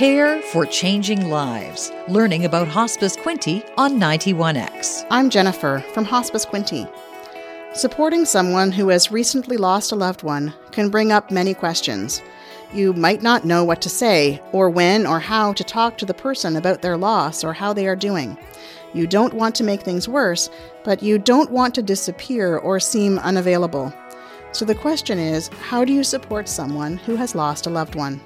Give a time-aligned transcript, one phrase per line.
[0.00, 1.92] Care for Changing Lives.
[2.08, 5.04] Learning about Hospice Quinte on 91X.
[5.10, 6.90] I'm Jennifer from Hospice Quinte.
[7.74, 12.22] Supporting someone who has recently lost a loved one can bring up many questions.
[12.72, 16.14] You might not know what to say, or when or how to talk to the
[16.14, 18.38] person about their loss or how they are doing.
[18.94, 20.48] You don't want to make things worse,
[20.82, 23.92] but you don't want to disappear or seem unavailable.
[24.52, 28.22] So the question is how do you support someone who has lost a loved one?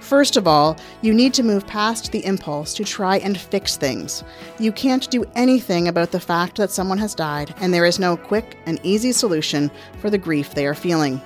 [0.00, 4.24] First of all, you need to move past the impulse to try and fix things.
[4.58, 8.16] You can't do anything about the fact that someone has died, and there is no
[8.16, 9.70] quick and easy solution
[10.00, 11.20] for the grief they are feeling.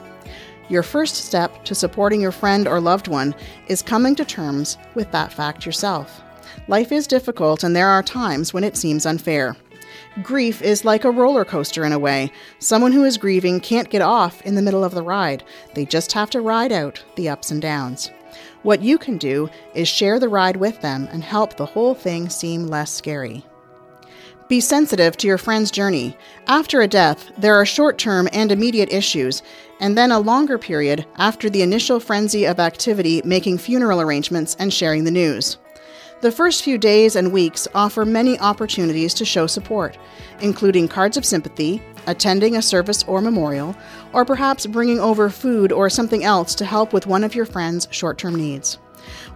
[0.69, 3.35] Your first step to supporting your friend or loved one
[3.69, 6.23] is coming to terms with that fact yourself.
[6.69, 9.57] Life is difficult, and there are times when it seems unfair.
[10.23, 12.31] Grief is like a roller coaster in a way.
[12.59, 15.45] Someone who is grieving can't get off in the middle of the ride,
[15.75, 18.11] they just have to ride out the ups and downs.
[18.63, 22.29] What you can do is share the ride with them and help the whole thing
[22.29, 23.45] seem less scary.
[24.47, 26.17] Be sensitive to your friend's journey.
[26.47, 29.43] After a death, there are short term and immediate issues,
[29.81, 34.73] and then a longer period after the initial frenzy of activity making funeral arrangements and
[34.73, 35.57] sharing the news.
[36.21, 39.99] The first few days and weeks offer many opportunities to show support,
[40.41, 43.77] including cards of sympathy, attending a service or memorial,
[44.13, 47.89] or perhaps bringing over food or something else to help with one of your friend's
[47.91, 48.79] short term needs.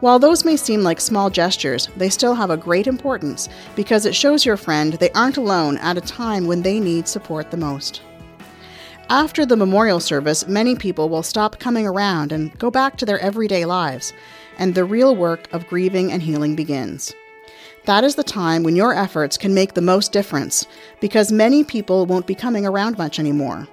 [0.00, 4.14] While those may seem like small gestures, they still have a great importance because it
[4.14, 8.02] shows your friend they aren't alone at a time when they need support the most.
[9.10, 13.18] After the memorial service, many people will stop coming around and go back to their
[13.20, 14.12] everyday lives,
[14.58, 17.14] and the real work of grieving and healing begins.
[17.88, 20.66] That is the time when your efforts can make the most difference
[21.00, 23.66] because many people won't be coming around much anymore.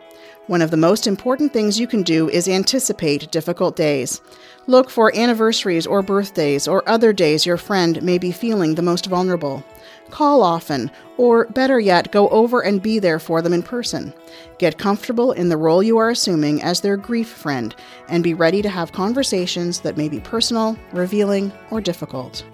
[0.48, 4.22] One of the most important things you can do is anticipate difficult days.
[4.68, 9.08] Look for anniversaries or birthdays or other days your friend may be feeling the most
[9.08, 9.66] vulnerable.
[10.12, 14.14] Call often, or better yet, go over and be there for them in person.
[14.60, 17.76] Get comfortable in the role you are assuming as their grief friend,
[18.08, 22.46] and be ready to have conversations that may be personal, revealing, or difficult.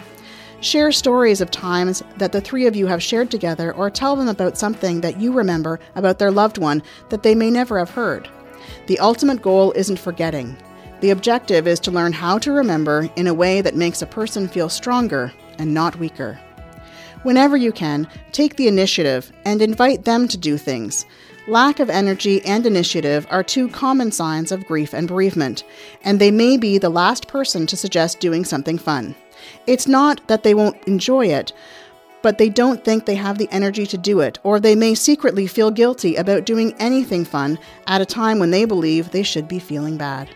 [0.62, 4.28] Share stories of times that the three of you have shared together, or tell them
[4.28, 8.30] about something that you remember about their loved one that they may never have heard.
[8.86, 10.56] The ultimate goal isn't forgetting.
[11.00, 14.48] The objective is to learn how to remember in a way that makes a person
[14.48, 16.40] feel stronger and not weaker.
[17.24, 21.08] Whenever you can, take the initiative and invite them to do things.
[21.48, 25.64] Lack of energy and initiative are two common signs of grief and bereavement,
[26.04, 29.16] and they may be the last person to suggest doing something fun.
[29.68, 31.54] It's not that they won't enjoy it,
[32.22, 35.48] but they don't think they have the energy to do it, or they may secretly
[35.48, 37.58] feel guilty about doing anything fun
[37.88, 40.30] at a time when they believe they should be feeling bad.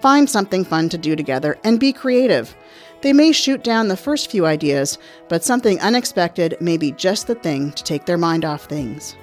[0.00, 2.56] Find something fun to do together and be creative.
[3.02, 7.34] They may shoot down the first few ideas, but something unexpected may be just the
[7.34, 9.16] thing to take their mind off things.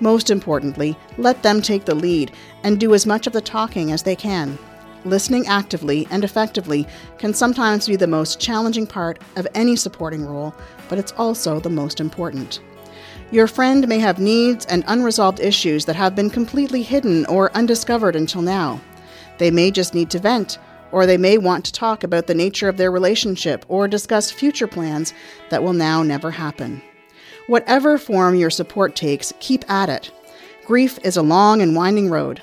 [0.00, 4.02] Most importantly, let them take the lead and do as much of the talking as
[4.02, 4.58] they can.
[5.06, 6.84] Listening actively and effectively
[7.16, 10.52] can sometimes be the most challenging part of any supporting role,
[10.88, 12.60] but it's also the most important.
[13.30, 18.16] Your friend may have needs and unresolved issues that have been completely hidden or undiscovered
[18.16, 18.80] until now.
[19.38, 20.58] They may just need to vent
[20.90, 24.66] or they may want to talk about the nature of their relationship or discuss future
[24.66, 25.14] plans
[25.50, 26.82] that will now never happen.
[27.46, 30.10] Whatever form your support takes, keep at it.
[30.64, 32.42] Grief is a long and winding road,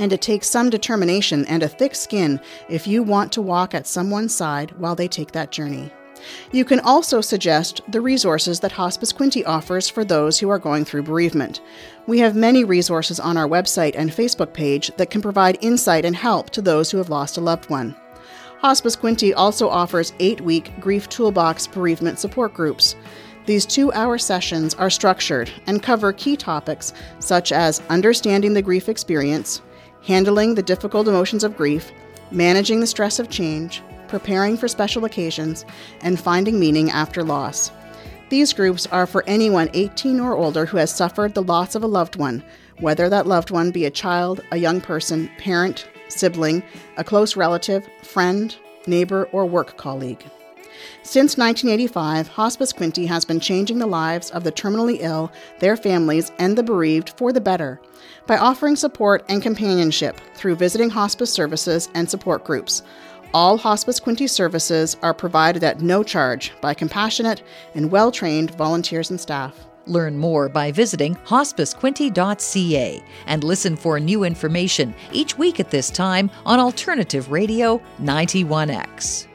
[0.00, 3.86] and it takes some determination and a thick skin if you want to walk at
[3.86, 5.92] someone's side while they take that journey.
[6.52, 10.84] You can also suggest the resources that Hospice Quinte offers for those who are going
[10.84, 11.60] through bereavement.
[12.06, 16.16] We have many resources on our website and Facebook page that can provide insight and
[16.16, 17.94] help to those who have lost a loved one.
[18.58, 22.96] Hospice Quinte also offers eight week Grief Toolbox bereavement support groups.
[23.46, 28.88] These two hour sessions are structured and cover key topics such as understanding the grief
[28.88, 29.62] experience,
[30.02, 31.92] handling the difficult emotions of grief,
[32.30, 35.64] managing the stress of change, preparing for special occasions,
[36.02, 37.70] and finding meaning after loss.
[38.28, 41.88] These groups are for anyone 18 or older who has suffered the loss of a
[41.88, 42.44] loved one,
[42.78, 46.62] whether that loved one be a child, a young person, parent, sibling,
[46.96, 48.56] a close relative, friend,
[48.86, 50.24] neighbor, or work colleague.
[51.02, 56.32] Since 1985, Hospice Quinte has been changing the lives of the terminally ill, their families,
[56.38, 57.80] and the bereaved for the better
[58.26, 62.82] by offering support and companionship through visiting hospice services and support groups.
[63.32, 67.42] All Hospice Quinte services are provided at no charge by compassionate
[67.74, 69.66] and well trained volunteers and staff.
[69.86, 76.30] Learn more by visiting hospicequinte.ca and listen for new information each week at this time
[76.44, 79.29] on Alternative Radio 91X.